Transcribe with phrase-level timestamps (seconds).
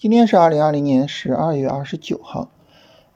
[0.00, 2.50] 今天是二零二零年十二月二十九号，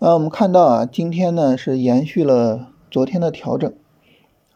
[0.00, 3.73] 呃，我们看到啊，今天呢是延续了昨天的调整，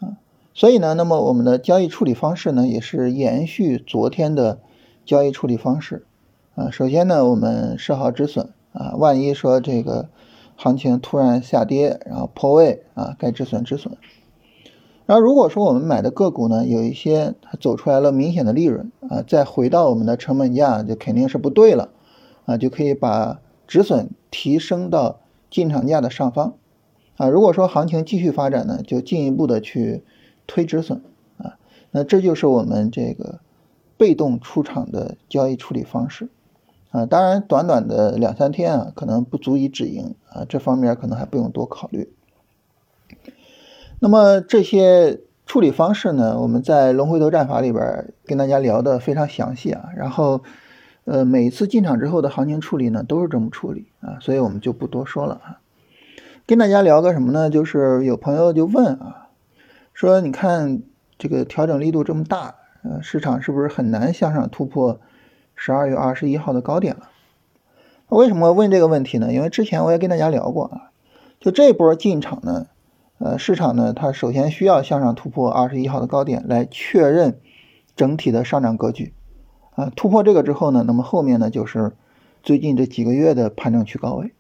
[0.01, 0.19] 啊，
[0.53, 4.59] 所以呢，那么我们的交易处理方式呢也是延续昨天的
[5.05, 6.05] 交易处理方式，
[6.57, 10.09] 啊，首先呢，我们设好止损，啊，万一说这个
[10.57, 13.97] 行情突然下跌，然后破位，啊，该止损止损。
[15.07, 21.91] 然后如果说我们买的个股呢有一些它走出来了明显的利润，啊，再回到我们的成本价就肯定是不对了。
[22.47, 25.19] 啊，就可以把止损提升到
[25.51, 26.55] 进场价的上方，
[27.17, 30.05] 啊，如果说行情继续发展呢，就进一步的去
[30.47, 31.03] 推止损，
[31.39, 31.59] 啊，
[31.91, 33.41] 那这就是我们这个
[33.97, 36.29] 被动出场的交易处理方式，
[36.93, 42.13] 啊，当然短短的两三天啊，可能不足以止盈，啊，这方面可能还不用多考虑。
[43.99, 50.43] 那么这些处理方式呢，我们在龙回头战法里边跟大家聊的非常详细啊，然后。
[51.07, 55.61] 呃，每次进场之后的行情处理呢，都是这么处理啊，所以我们就不多说了啊。
[56.47, 57.49] 跟大家聊个什么呢？
[57.49, 59.29] 就是有朋友就问啊，
[59.95, 60.83] 说你看
[61.17, 65.01] 这个调整力度这么大，呃，市场是不是很难向上突破
[65.55, 67.09] 十二月二十一号的高点了？
[68.09, 69.33] 为什么问这个问题呢？
[69.33, 70.91] 因为之前我也跟大家聊过啊，
[71.39, 72.67] 就这波进场呢，
[73.19, 77.39] 呃，市场呢，它首先需要向上突破二十一号的高点来确认
[77.95, 79.13] 整体的上涨格局。
[79.77, 81.93] 啊，突破这个之后呢，那么后面呢就是
[82.43, 84.33] 最近这几个月的盘整区高位。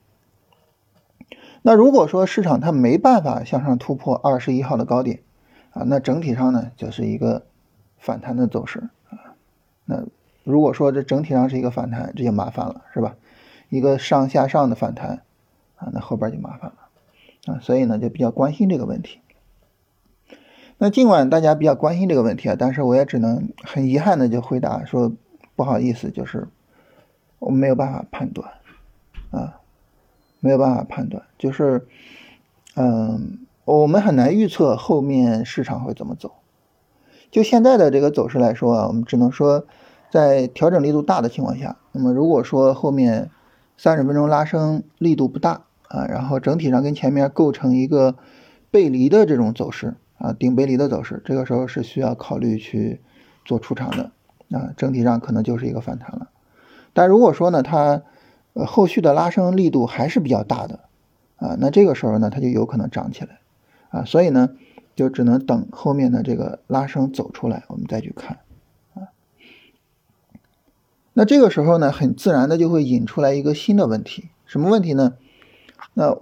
[1.61, 5.20] 那如果说市场它没办法向上突破二十一号的高点
[5.73, 7.45] 啊，那整体上呢就是一个
[7.98, 9.37] 反弹的走势啊。
[9.84, 10.05] 那
[10.42, 13.17] 如果说这整体上是一个反弹，这就麻烦了，是吧？
[13.69, 15.23] 一个上下上的反弹
[15.77, 17.61] 啊，那后边就麻烦了啊。
[17.61, 19.19] 所以呢，就比较关心这个问题。
[20.79, 25.13] 那尽管大家比较关心这个问题啊，但是我也只能很遗憾的就回答说。
[25.56, 26.46] 不好意思，就是
[27.39, 28.52] 我们没有办法判断，
[29.30, 29.61] 啊，
[30.40, 31.86] 没有办法判断，就是，
[32.74, 36.33] 嗯，我们很难预测后面市场会怎么走。
[37.30, 39.66] 就现在的这个走势来说啊，我们只能说，
[40.11, 43.30] 在调整力度大的情况下，那么如果说后面
[43.77, 48.16] 三十分钟拉升力度不大啊，然后整体上跟前面构成一个
[48.70, 53.00] 背离的这种走势啊，顶背离的走势，这个时候是需要考虑去
[53.45, 54.12] 做出场的。
[54.52, 56.29] 啊，整体上可能就是一个反弹了，
[56.92, 58.02] 但如果说呢，它
[58.52, 60.80] 呃后续的拉升力度还是比较大的
[61.36, 63.40] 啊，那这个时候呢，它就有可能涨起来
[63.90, 64.51] 啊，所以呢，
[64.95, 68.39] 就只能等后面的这个拉升走出来，我们再去看
[68.95, 69.11] 啊。
[71.13, 75.14] 那这个时候呢，很自然的就会引出来一个新的问题，什么问题呢？
[75.95, 76.17] 那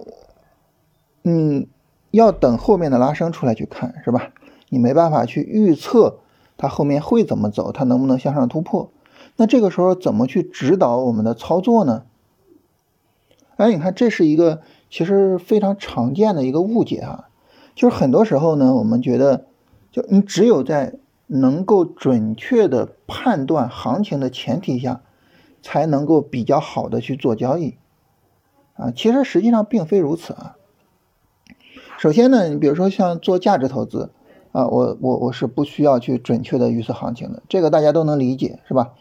[1.23, 1.67] 嗯，
[2.09, 4.31] 要等后面的拉升出来去看，是吧？
[4.69, 6.21] 你没办法去预测。
[6.57, 7.71] 它后面会怎么走？
[7.71, 8.89] 它能不能向上突破？
[9.37, 12.03] 那这个时候怎么去指导我们的操作呢？
[13.57, 17.29] 哎，你看，这是一个其实非常常见的一个误解啊，
[17.75, 19.45] 就是很多时候呢，我们觉得，
[19.91, 20.95] 就你只有在
[21.27, 25.01] 能够准确的判断行情的前提下，
[25.61, 27.75] 才能够比较好的去做交易
[28.75, 28.91] 啊。
[28.91, 30.55] 其实实际上并非如此啊。
[31.97, 34.11] 首先呢，你比如说像做价值投资。
[34.55, 38.93] 啊，我我我是不需要去准确的预测行情的，这个大家都能理解，是吧？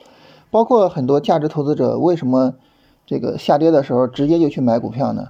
[0.51, 2.55] 包括很多价值投资者为什么
[3.07, 5.29] 这个下跌的时候直接就去买股票呢？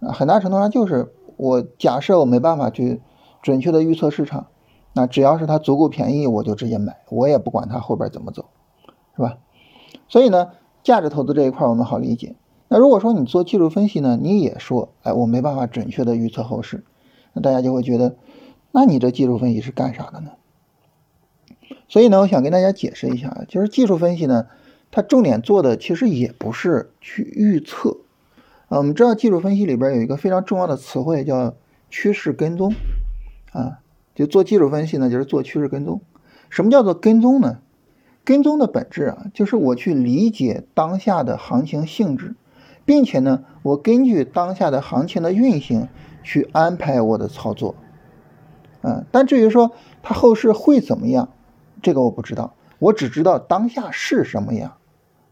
[0.00, 3.00] 啊，很大程度上就是我假设我没办法去
[3.42, 4.48] 准确的预测市场，
[4.92, 8.46] 那只要是它足够便宜，我就直接买，我也不管它后边怎么走，
[9.14, 9.38] 是吧？
[10.08, 10.48] 所以呢，
[10.82, 12.34] 价值投资这一块我们好理解。
[12.66, 16.84] 那如果说你做技术分析呢，你也说，哎，我没办法准确的预测后市，
[17.34, 18.16] 那大家就会觉得。
[18.72, 20.32] 那你这技术分析是干啥的呢？
[21.88, 24.46] 所以呢，我想跟大家解释一下，就是技术分析呢，
[24.90, 27.98] 它重点做的其实也不是去预测。
[28.68, 31.56] 啊，我们知道技术分析里边有一个非常重要的词汇叫
[31.88, 32.72] 趋势跟踪。
[33.52, 33.80] 啊，
[34.14, 36.00] 就做技术分析呢，就是做趋势跟踪。
[36.48, 37.58] 什么叫做跟踪呢？
[38.22, 42.36] 跟踪的本质啊，就是我去理解当下的行情性质，
[42.84, 45.88] 并且呢，我根据当下的行情的运行
[46.22, 47.74] 去安排我的操作。
[48.82, 49.72] 嗯，但至于说
[50.02, 51.28] 它后市会怎么样，
[51.82, 54.78] 这个我不知道，我只知道当下是什么样，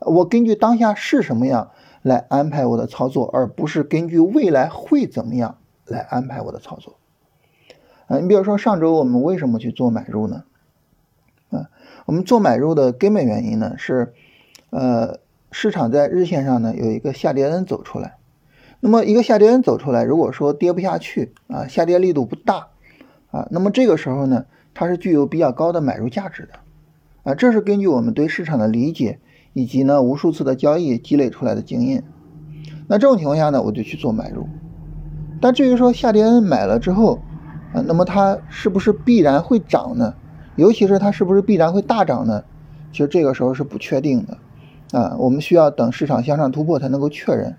[0.00, 1.70] 我根据当下是什么样
[2.02, 5.56] 来安排我的操作，而不是根据未来会怎么样
[5.86, 6.96] 来安排我的操作。
[8.06, 10.44] 啊，你比如说上周我们为什么去做买入呢？
[11.50, 11.70] 啊，
[12.04, 14.12] 我们做买入的根本原因呢是，
[14.70, 18.18] 呃，市场在日线上呢有一个下跌 N 走出来，
[18.80, 22.68] 那么一个下跌 N 走出来，如果说跌不下去啊，下跌力度不大。
[23.38, 24.44] 啊，那么这个时候呢，
[24.74, 29.20] 它是具有比较高的买入价值的，啊，这是根据我们对市场的理解
[29.52, 32.02] 以及呢无数次的交易积累出来的经验。
[32.88, 34.48] 那这种情况下呢，我就去做买入。
[35.40, 37.20] 但至于说下跌买了之后，
[37.72, 40.14] 啊，那么它是不是必然会涨呢？
[40.56, 42.42] 尤其是它是不是必然会大涨呢？
[42.90, 47.56] 其实这个时候是不确定的，啊，我们需要等市场向上突破才能够确认，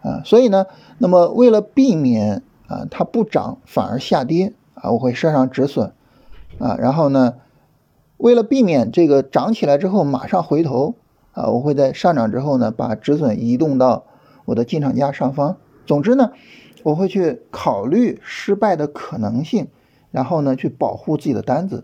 [0.00, 0.64] 啊，所以呢，
[0.98, 5.92] 那么为了避免啊它不涨反而下跌啊，我会设上止损，
[6.58, 7.34] 啊，然后呢，
[8.16, 10.94] 为了避免这个涨起来之后马上回头，
[11.32, 14.04] 啊，我会在上涨之后呢把止损移动到
[14.44, 15.56] 我的进场价上方。
[15.84, 16.30] 总之呢。
[16.82, 19.66] 我会去考虑失败的可能性，
[20.12, 21.82] 然后呢，去保护自己的单子，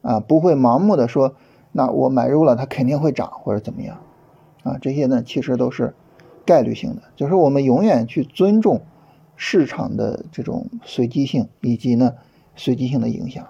[0.00, 1.34] 啊，不会盲目的说，
[1.72, 3.98] 那我买入了它肯定会涨或者怎么样，
[4.62, 5.92] 啊，这些呢其实都是
[6.46, 8.82] 概率性的，就是我们永远去尊重
[9.34, 12.12] 市场的这种随机性以及呢
[12.56, 13.46] 随机性的影响。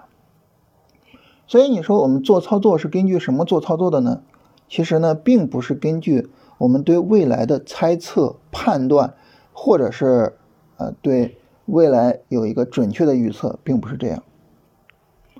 [1.47, 4.21] 所以你说我们做操作是根据什么做操作的呢？
[4.67, 9.13] 其实呢，并不是根据我们对未来的猜测判断，
[9.53, 10.37] 或者是。
[10.77, 11.37] 呃，对
[11.67, 14.23] 未来有一个准确的预测，并不是这样。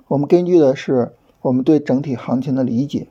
[0.08, 1.12] 我们根据的是
[1.42, 3.08] 我们对整体行情的理解，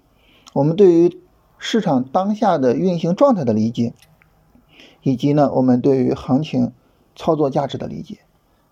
[0.53, 1.21] 我们对于
[1.59, 3.93] 市场当下的运行状态的理解，
[5.03, 6.71] 以及呢，我们对于行情
[7.15, 8.21] 操作价值的理解。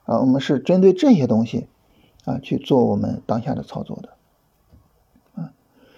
[0.06, 1.68] 啊，我们是针对这些东西
[2.26, 4.10] 啊去做我们当下的操作的。
[5.36, 5.54] 啊，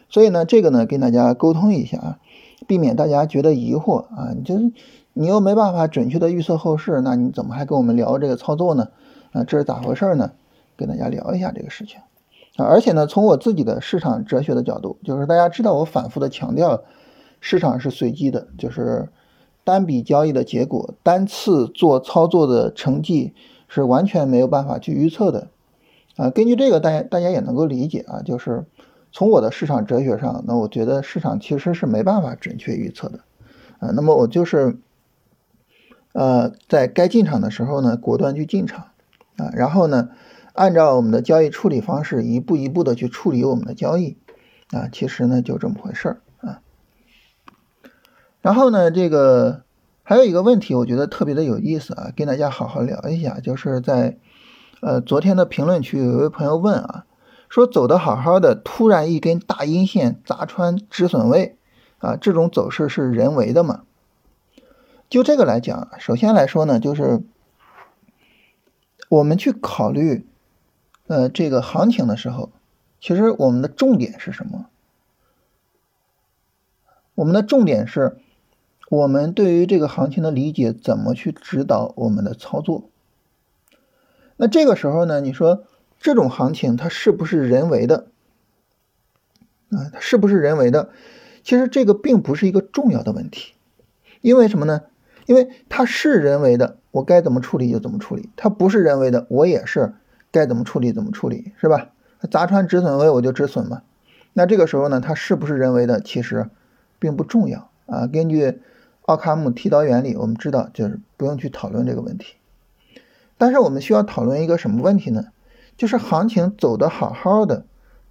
[0.09, 2.19] 所以呢，这个呢，跟大家沟通一下啊，
[2.67, 4.71] 避免大家觉得疑惑啊，你就是。
[5.17, 8.89] 你又没办法准确的预测后市，那你怎么还跟我们聊这个操作呢？
[9.31, 10.33] 啊，这是咋回事呢？
[10.75, 12.01] 跟大家聊一下这个事情
[12.57, 12.65] 啊。
[12.65, 16.81] 而且呢，从我自己的市场哲学的角度，就是大家知道我反复的强调，
[17.39, 19.07] 市场是随机的，就是
[19.63, 23.33] 单笔交易的结果，单次做操作的成绩
[23.69, 25.47] 是完全没有办法去预测的
[26.15, 26.29] 啊。
[26.29, 28.65] 根据这个，大家大家也能够理解啊，就是
[29.11, 33.19] 从我的市场哲学上，那我觉得市场其实是没办法准确预测的
[33.79, 33.91] 啊。
[33.93, 34.77] 那么我就是。
[36.17, 38.85] 呃，在该进场的时候呢，果断去进场
[39.35, 40.11] 啊，然后呢，
[40.53, 44.15] 按照我们的交易处理方式，一步一步的去处理我们的交易
[44.71, 46.61] 啊，其实呢就这么回事儿啊。
[48.39, 49.63] 然后呢，这个
[50.03, 54.17] 还有一个问题，我觉得特别的有意思啊，跟大家好好聊一下，就是在
[54.81, 57.05] 呃昨天的评论区有一位朋友问啊，
[57.49, 61.57] 说走的好好的，突然一根大阴线砸穿止损位
[61.99, 63.83] 啊，这种走势是人为的吗？
[65.09, 67.21] 就这个来讲，首先来说呢，就是
[69.09, 70.27] 我们去考虑，
[71.07, 72.51] 呃，这个行情的时候，
[72.99, 74.65] 其实我们的重点是什么？
[77.13, 78.17] 我们的重点是，
[78.89, 82.89] 我们对于这个行情的理解怎么去指导我们的操作？
[84.37, 85.63] 那这个时候呢，你说
[85.99, 88.07] 这种行情它是不是人为的？
[89.69, 90.89] 啊，它是不是人为的？
[91.43, 93.53] 其实这个并不是一个重要的问题，
[94.21, 94.81] 因为什么呢？
[95.25, 99.93] 因为它是人为的，我该怎么处理就怎么处理；它不是人为的，我也是
[100.31, 101.89] 该怎么处理怎么处理，是吧？
[102.29, 103.83] 砸穿止损位我就止损嘛。
[104.33, 106.49] 那这个时候呢，它是不是人为的，其实
[106.99, 108.05] 并不重要啊。
[108.07, 108.59] 根据
[109.03, 112.35] 奥卡姆剃刀原理，我们知道就是不用去讨论这个问题。
[113.37, 115.25] 但是我们需要讨论一个什么问题呢？
[115.77, 117.65] 就是行情走的好好的，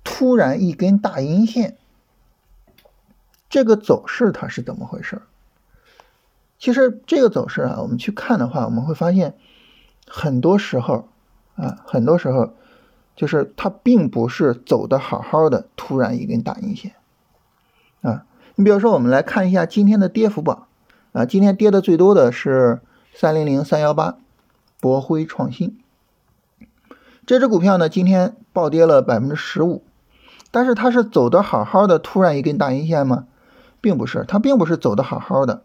[0.04, 1.76] 突然一根大阴线，
[3.49, 5.22] 这个走势它是怎么回事？
[6.58, 9.34] 其实这个走势啊，我们去看的话，我们会发现，
[10.06, 11.08] 很多时候
[11.56, 12.54] 啊，很多时候
[13.16, 16.92] 就是它并不是走的好好的，突然一根大阴线
[18.02, 18.26] 啊。
[18.56, 20.66] 你比如说，我们来看一下今天的跌幅榜
[21.12, 22.80] 啊，今天跌的最多的是
[23.14, 24.18] 三零零三幺八，
[24.84, 25.78] 博辉创新
[27.24, 29.82] 这只股票呢，今天暴跌了百分之十五，
[30.50, 33.24] 但是它是走的好好的，突然一根大阴线吗？
[33.80, 35.62] 并不是，它并不是走的好好的。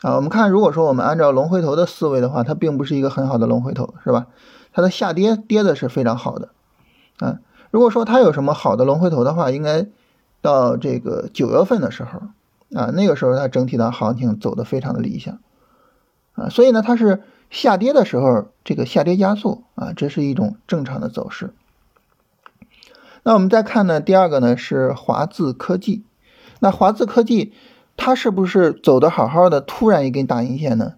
[0.00, 4.28] 啊，我们看，如果说我们按照龙回头的思维的话，它并不是一个很好的龙回头，是吧？
[4.72, 6.48] 它的下跌跌的是非常好的，
[7.18, 7.40] 啊，
[7.70, 9.86] 如果说它有什么好的龙回头的话，应该
[10.40, 12.22] 到这个九月份的时候，
[12.74, 15.38] 啊，那个时候它整体的行情走的非常的理想，
[16.32, 21.52] 啊，所以呢，它是下跌的时候，这个下跌加速，啊，这是一种正常的走势。
[23.22, 26.04] 那我们再看呢，第二个呢是华字科技，
[26.60, 27.52] 那华字科技。
[27.96, 30.94] 它是不是走的好好的，突然一根大阴线呢？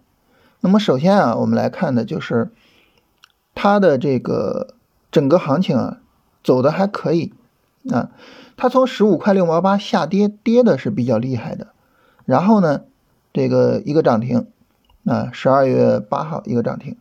[0.61, 2.49] 那么首先啊，我们来看的就是
[3.53, 4.73] 它的这个
[5.11, 5.97] 整个行情啊，
[6.43, 7.33] 走的还可以
[7.91, 8.09] 啊。
[8.55, 11.67] 它从十五块六毛八下跌，跌的是比较厉害的。
[12.25, 12.81] 然后呢，
[13.31, 14.47] 这个一个涨停
[15.07, 16.97] 啊，十二月八号一个涨停，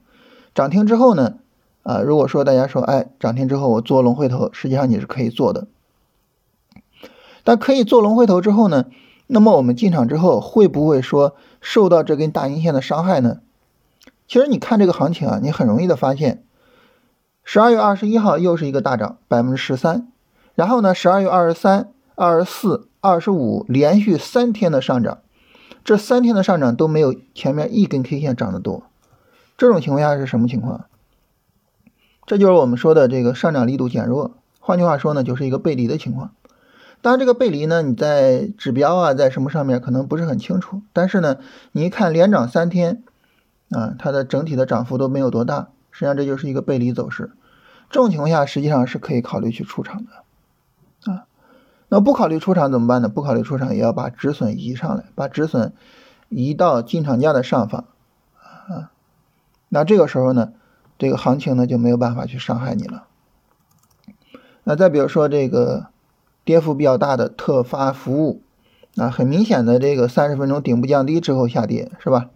[0.55, 1.35] 涨停之后呢，
[1.83, 5.67] 啊，如果说大家说，哎，涨停之后我做龙回头，实际上你是可以做的。
[7.43, 8.87] 但可以做龙回头之后呢？
[9.29, 13.41] 那么我们进场之后会不会说受到这根大阴线的伤害呢？
[14.29, 16.45] 其实你看这个行情啊，你很容易的发现，
[17.43, 20.07] 十二月二十一号又是一个大涨百分之十三，
[20.55, 25.19] 然后呢，十二月二十三、二十四、二十五连续三天的上涨，
[25.87, 28.83] 这三天的上涨都没有前面一根 K 线涨得多。
[29.57, 30.87] 这种情况下是什么情况？
[32.26, 36.33] 这就是我们说的这个上涨力度减弱，换句话说呢，就是一个背离的情况。
[37.02, 41.37] 当然，这个背离呢，你在指标啊，在什么上面可能不是很清楚，但是呢，
[41.71, 43.05] 你一看连涨三天，
[43.71, 47.31] 啊，它的整体的涨幅都没有多大，实际上这就是一个背离走势。
[47.90, 50.11] 这种情况下，实际上是可以考虑去出场的，
[51.88, 53.09] 那不考虑出场怎么办呢？
[53.09, 55.73] 不考虑出场，也要把止损移上来，把止损
[56.28, 57.85] 移到进场价的上方，
[58.69, 58.90] 啊，
[59.69, 60.52] 那这个时候呢？
[60.99, 63.05] 这个行情呢就没有办法去伤害你了。
[64.64, 65.88] 那再比如说这个
[66.43, 68.40] 跌幅比较大的特发服务，
[68.97, 72.31] 啊，很明显的这个三十分钟顶部降低之后下跌是吧？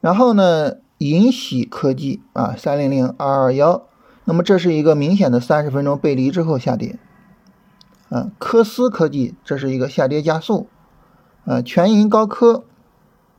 [0.00, 3.82] 然后呢，银喜科技啊，三零零二二幺，
[4.24, 7.00] 那么这是一个明显的三十分钟背离之后下跌。
[8.08, 10.68] 啊，科思科技这是一个下跌加速。
[11.44, 12.64] 啊，全银高科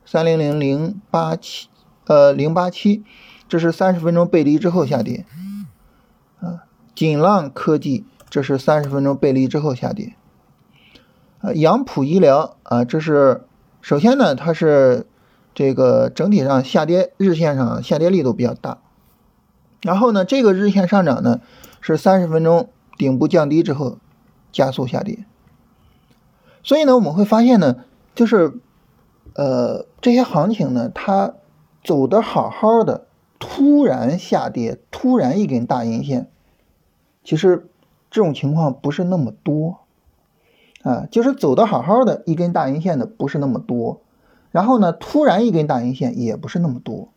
[0.04, 1.68] 三零零零八七
[2.06, 3.04] 呃零八七。
[3.50, 5.24] 这是三十分钟背离之后下跌，
[6.38, 10.14] 啊，锦浪科技这是三十分钟背离之后下跌，
[11.40, 13.46] 啊，杨浦医疗啊，这是
[13.80, 15.06] 首先呢，它是
[15.54, 18.76] 这个整体上下跌日线上下跌力度比较大，
[19.80, 21.40] 然后呢，这个日线上涨呢
[21.80, 23.96] 是三十分钟顶部降低之后
[24.52, 25.24] 加速下跌，
[26.62, 28.54] 所以呢，我们会发现呢，就是
[29.34, 31.34] 呃这些行情呢，它
[31.82, 33.06] 走的好好的。
[33.38, 36.28] 突然下跌，突然一根大阴线，
[37.22, 37.68] 其实
[38.10, 39.78] 这种情况不是那么多。
[40.82, 44.00] 啊，就是走的好好的一根大阴线的不是那么多，
[44.52, 47.08] 然后呢，突然一根大阴线也不是那么多，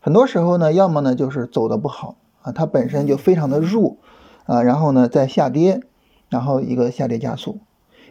[0.00, 3.96] 很多时候呢，要么呢就是走的不好啊，它本身就非常的弱
[4.44, 5.82] 啊，然后呢在下跌，
[6.28, 7.60] 然后一个下跌加速，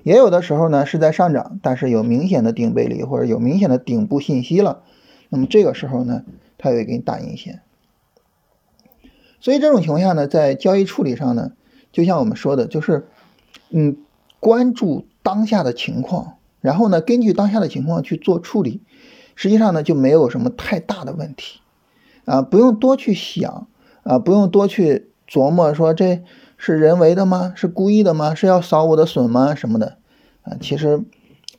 [0.03, 4.83] 也有的时候呢是在上涨，但是有明显的顶背离或者有明显的顶部信息了，
[5.29, 6.23] 那么这个时候呢。
[6.57, 7.61] 它有一根大阴线，
[9.41, 11.51] 所以这种情况下呢，在交易处理上呢，
[11.91, 13.09] 就像我们说的，就是
[13.69, 13.97] 嗯，
[14.39, 18.81] 关注当下的情况，然后呢，根据当下的情况去做处理，
[19.35, 21.59] 实际上呢，就没有什么太大的问题
[22.23, 23.67] 啊，不用多去想
[24.03, 26.23] 啊，不用多去琢磨说这
[26.65, 27.53] 是人为的吗？
[27.55, 28.33] 是故意的吗？
[28.33, 29.53] 是要扫我的损吗？
[29.53, 29.99] 什么的
[30.41, 30.99] 啊，其实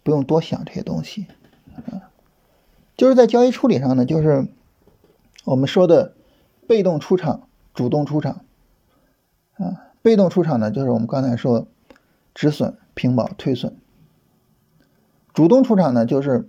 [0.03, 1.29] 不用多想这些东西
[1.77, 2.11] 啊，
[2.97, 4.49] 就是在交易处理上呢，就是。
[5.45, 6.13] 我们说的
[6.67, 8.41] 被动出场、主动出场
[9.59, 11.69] 啊，被动出场呢，就是我们刚才说
[12.35, 13.75] 止损、平保、退损；
[15.33, 16.49] 主动出场呢，就是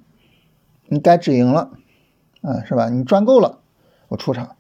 [0.88, 1.70] 你该止盈了
[2.42, 2.90] 啊，是吧？
[2.90, 3.60] 你赚够了，
[4.08, 4.56] 我出场；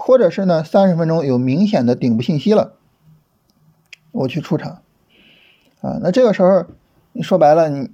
[0.00, 2.74] 或者是呢，三十分钟有明显的顶部信息了，
[4.12, 4.82] 我去出场
[5.80, 5.98] 啊。
[6.00, 6.66] 那这个时候，
[7.12, 7.90] 你说白了，你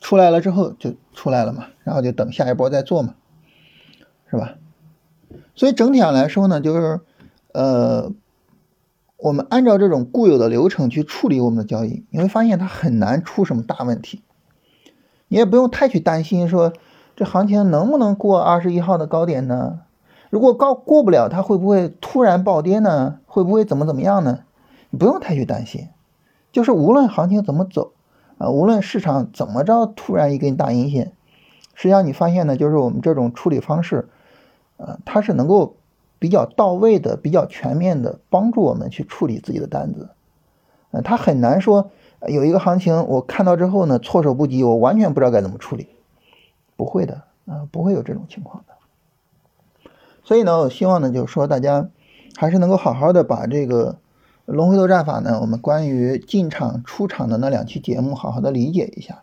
[0.00, 3.14] 出来了之后就出来了嘛，然后就等下一波再做嘛。
[4.30, 4.54] 是吧？
[5.54, 7.00] 所以整体上来说呢，就是，
[7.52, 8.12] 呃，
[9.16, 14.22] 我们按照这种固有的流程去处理我们的交易，你会发现它很难出什么大问题。
[15.28, 16.72] 你也不用太去担心说
[17.16, 19.80] 这行情能不能过二十一号的高点呢？
[20.30, 23.20] 如果高过不了，它会不会突然暴跌呢？
[23.26, 24.40] 会不会怎么怎么样呢？
[24.90, 25.88] 你不用太去担心，
[26.52, 27.92] 就是无论行情怎么走
[28.38, 31.12] 啊，无论市场怎么着突然一根大阴线，
[31.74, 34.08] 实际上你发现呢，就是我们这种处理方式。
[34.76, 35.74] 呃，它是能够
[36.20, 40.10] 比较到位的、比较全面的帮助我们去处理自己的单子。
[40.92, 41.90] 呃，它很难说
[42.28, 45.88] 有一个行情我看到之后呢措手不及，我完全不知道该怎么处理，
[46.76, 48.74] 不会的，啊，不会有这种情况的。
[50.28, 51.88] 所以呢，我希望呢就是说大家
[52.36, 53.96] 还是能够好好的把这个
[54.44, 59.22] 龙回头战法呢，我们关于进场、出场的那两期节目好好的理解一下，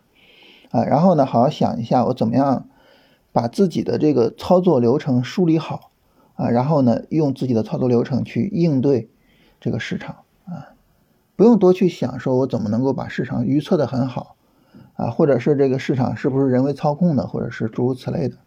[0.72, 2.66] 啊，然后呢好好想一下我怎么样。
[3.30, 5.92] 把自己的这个操作流程梳理好。
[6.36, 9.10] 啊，然后呢，用自己的操作流程去应对
[9.60, 10.16] 这个市场。
[10.46, 10.72] 啊，
[11.36, 14.36] 不用多去想，说我怎么能够把市场预测的很好。
[14.94, 18.38] 啊，或者是这个市场是不是人为操控的，或者是诸如此类的。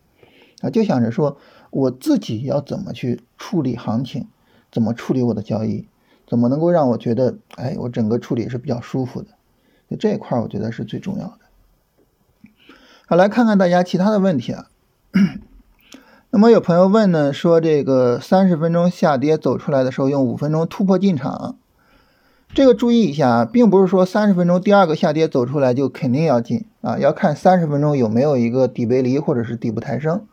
[0.61, 1.37] 啊，就想着说
[1.71, 4.27] 我自己要怎么去处理行情，
[4.71, 5.87] 怎么处理我的交易，
[6.27, 9.27] 怎么能够让我觉得，哎，我整个处理是比较舒服的，
[9.89, 11.39] 就这一块，我觉得是最重要的。
[13.07, 14.67] 好，来看看大家其他的问题啊。
[16.31, 21.57] 那么有朋友问呢，说这个三十分钟下跌走出来的时候，用五分钟突破进场，
[22.53, 30.27] 这个注意一下啊，并不是说三十分钟第二个下跌走出来就肯定要进啊，要看三十分钟有没有一个底背离或者是底部抬升。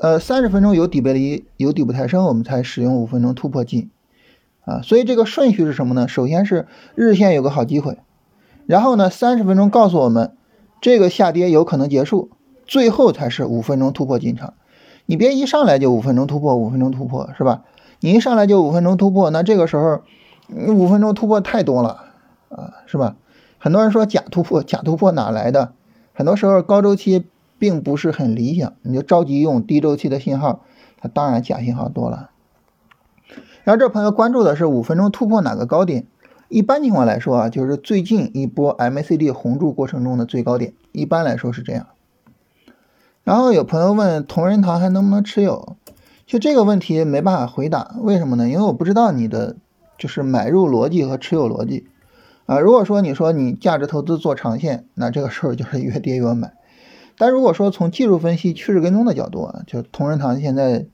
[0.00, 3.90] 呃，三十分钟有底背离有底部抬升，我们才使用五分钟突破进
[4.64, 4.80] 啊。
[4.82, 6.08] 所以这个顺序是什么呢？
[6.08, 7.98] 首先是日线有个好机会，
[8.66, 10.32] 然后呢，三十分钟告诉我们
[10.80, 12.30] 这个下跌有可能结束，
[12.66, 14.54] 最后才是五分钟突破进场。
[15.06, 17.64] 你别一上来就五分钟突破，五分钟突破是吧？
[18.00, 20.02] 你一上来就五分钟突破，那这个时候。
[20.50, 22.06] 你五分钟突破太多了
[22.48, 23.16] 啊，是吧？
[23.58, 25.74] 很多人说假突破，假突破哪来的？
[26.14, 27.26] 很多时候高周期
[27.58, 30.64] 并不是很理想，你就着急用低周期的信号，
[31.00, 32.30] 它当然假信号多了。
[33.64, 36.06] 然后这朋友关注的是五分钟突破哪个高点？
[36.48, 41.86] 一般情况来说啊，就是最近一波 MACD 红柱过程中的最高点，一般来说是这样。
[43.24, 45.76] 然后有朋友问同仁堂还能不能持有？
[46.26, 48.48] 就这个问题没办法回答，为什么呢？
[48.48, 49.56] 因为我不知道你的。
[49.98, 51.88] 就是买入逻辑和持有逻辑
[52.46, 52.60] 啊。
[52.60, 56.52] 如果说你说你价值投资做长线，那这个时候就是越跌越买。
[57.18, 60.86] 但如果说从技术分析、趋势跟踪的角度啊，就同仁堂现在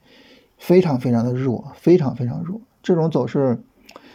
[0.59, 2.61] 非常非常的弱，非常非常弱。
[2.83, 3.63] 这种走势，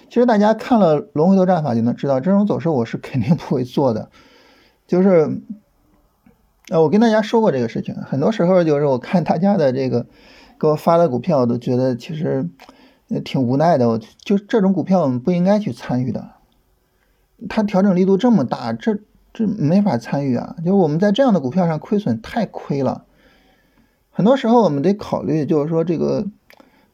[0.10, 4.10] 其实大家看了龙回头战法就能知道，这种走势我是肯定不会做的。
[4.88, 5.42] 就是，
[6.70, 10.08] 呃，我跟大家说过这个事情，很多时候就是我看大家的这个
[10.60, 12.50] 给我发的股票，我都觉得其实。
[13.26, 16.30] 挺无奈的，我就这种股票我们不应该去参与的，
[17.50, 19.00] 它调整力度这么大，这
[19.34, 20.56] 这没法参与啊！
[20.58, 23.06] 就是我们在这样的股票上亏损太亏了，
[24.12, 26.28] 很多时候我们得考虑，就是说这个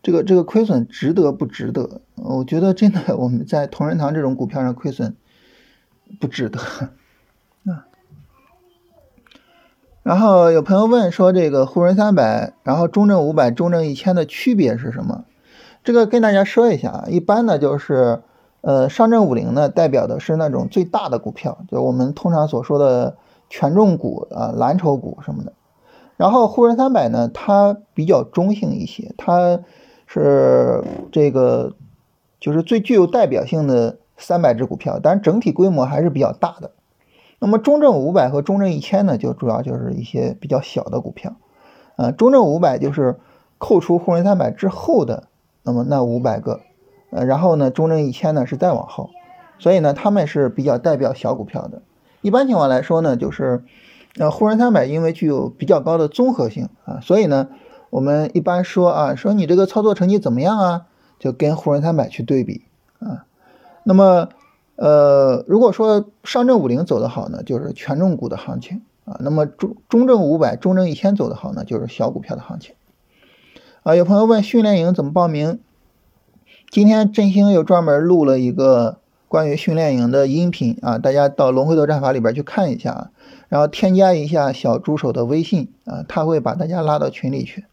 [0.03, 2.01] 这个这个亏损值得不值得？
[2.15, 5.15] 我觉得真的我们在同仁堂这种股票上亏损
[6.19, 7.87] 不值得啊。
[10.03, 15.25] 然后有朋友问说，这个沪深三百，然后中证五百、中证一千的区别是什么？
[15.83, 18.21] 这个跟大家说一下啊，一般呢就是，
[18.65, 23.15] 呃，上证五零呢代表的是那种最大的股票，就我们通常所说的
[23.47, 25.53] 权重股啊、蓝筹股什么的。
[26.17, 29.59] 然后沪深三百呢，它比较中性一些，它
[30.07, 31.73] 是这个
[32.39, 36.71] 就是最具有代表性的三百只股票，但整体规模还是比较大的。
[37.37, 41.35] 那么中证五百和中证一千呢，就主要就是一些比较小的股票，
[41.97, 43.19] 呃，中证五百就是
[43.59, 45.27] 扣除沪深三百之后的。
[45.61, 46.61] 那么那五百个，
[47.15, 49.09] 呃，然后呢，中证一千呢是再往后，
[49.57, 51.81] 所以呢，他们是比较代表小股票的。
[52.21, 53.63] 一般情况来说呢，就是，
[54.17, 57.47] 呃，沪深三百因为具有比较高的综合性啊，所以呢，
[57.89, 62.63] 我们一般说啊，说你这个操作成绩怎么样啊，就跟沪深三百去对比
[62.99, 63.25] 啊。
[63.83, 64.27] 那么，
[64.75, 69.15] 呃，如果说上证五零走得好呢，就是权重股的行情啊。
[69.21, 72.75] 那么中中证五百、中证一千走得好呢，就是小股票的行情。
[73.83, 75.59] 啊，有朋友问训练营怎么报名？
[76.75, 78.97] 今天振兴又专门录了一个
[79.29, 83.11] 关于训练营的音频啊，大家到龙回头战法里边去看一下啊，
[83.47, 87.63] 然后添加一下小助手的微信啊，他会把大家拉到群里去。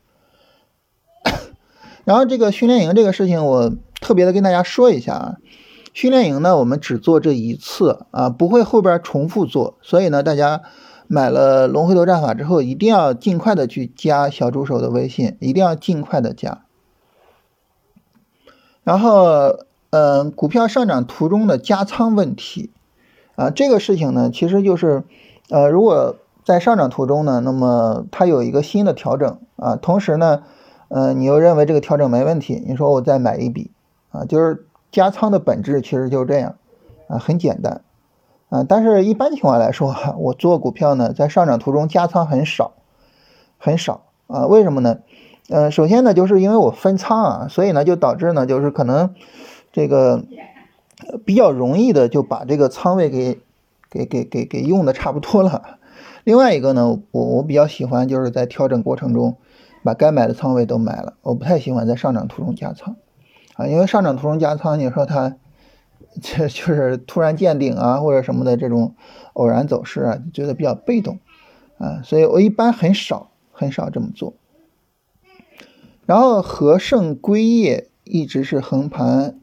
[2.06, 5.36] 然后这个训练营这个事情，我特别的跟大家说一下啊，
[5.92, 10.62] 训练营呢，我们只做这一次啊，不会后边重复做，所以呢，大家。
[11.08, 16.62] 买了龙回头战法之后，一定要尽快的去加小助手的微信，一定要尽快的加。
[18.84, 19.58] 然后，
[19.90, 22.70] 嗯，股票上涨途中的加仓问题
[23.36, 25.04] 啊，这个事情呢，其实就是，
[25.50, 30.42] 呃，如果在上涨途中呢，那么它有一个新的调整啊，同时呢，
[30.88, 33.70] 呃，你又认为这个调整没问题，你说我再买一笔
[34.10, 36.56] 啊，就是加仓的本质其实就是这样
[37.08, 37.82] 啊，很简单。
[38.48, 42.72] 啊，但是一般情况来说， 我做股票呢，在上涨途中加仓很少，
[43.56, 44.46] 很少啊。
[44.46, 44.98] 为什么呢？
[45.48, 49.14] 呃，首先呢，就是因为我分仓啊，所以呢，就导致呢，就是可能
[49.72, 50.24] 这个
[51.24, 53.40] 比较容易的就把这个仓位给
[53.90, 55.78] 给给给给用的差不多了。
[56.24, 59.36] 另外一个呢，我我比较喜欢就是在调整过程中
[59.82, 62.96] 把该买的仓位都买了，我不太喜欢在上涨途中加仓
[63.54, 65.36] 啊，因为上涨途中加仓，你说它。
[66.20, 68.94] 这就是突然见顶啊，或者什么的这种
[69.32, 71.18] 偶然走势啊，觉得比较被动
[71.78, 74.34] 啊，所以我一般很少很少这么做。
[76.06, 79.38] 然后和盛硅业一直是横盘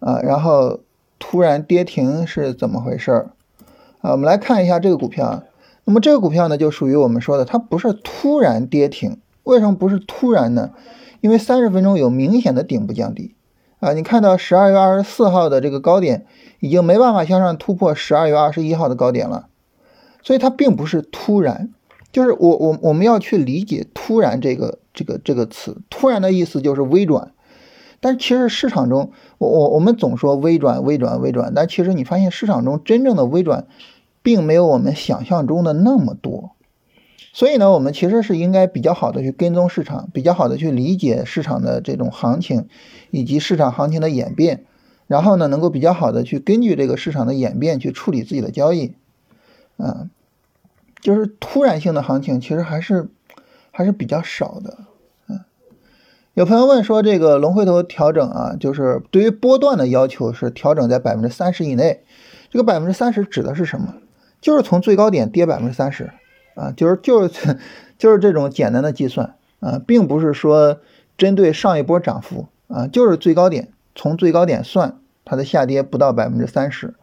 [0.00, 0.80] 啊，然后
[1.18, 3.30] 突然跌停是怎么回事儿
[4.00, 4.12] 啊？
[4.12, 5.44] 我们来看一下这个股票啊。
[5.84, 9.18] 那么这个股票呢，就属于我们说的，它不是突然跌停。
[9.44, 10.70] 为什么不是突然呢？
[11.20, 13.34] 因为三十分钟有明显的顶部降低。
[13.80, 16.24] 啊，你看到十二月二十四号的这个高点
[16.60, 19.48] 已经没办法向上突破十二月二十一号的高点了，
[20.22, 21.72] 所以它并不是突然，
[22.12, 27.32] 就是我我我们要去理解“突然”这个这个这个词，突然的意思就是微转，
[28.00, 33.66] 但其实市场中，我我我们总说微转微转微转，但其实你发现市场中真正的微转，
[34.22, 36.52] 并没有我们想象中的那么多。
[37.34, 42.68] 所以呢，我们其实是应该比较好的去跟踪市场，比较好的去理解市场的这种行情，
[43.10, 44.66] 以及市场行情的演变，
[45.06, 48.96] 然后呢，能够比较好的去根据这个市场的演变去处理自己的交易。
[49.78, 50.10] 嗯，
[51.00, 53.08] 就是突然性的行情，其实还是
[53.72, 54.78] 还是比较少的。
[55.28, 55.40] 嗯
[56.34, 62.04] 有朋友问说，这个龙回头调整啊，就是对于波段的要求是调整在百分之三十以内。
[62.48, 63.94] 这个百分之三十指的是什么？
[64.40, 66.10] 就是从最高点跌百分之三十
[66.54, 67.58] 啊，就是就是
[67.98, 70.80] 就是这种简单的计算啊，并不是说
[71.18, 76.94] 针对上一波涨幅啊，就是最高点从最高点算它的下跌不到百分之三十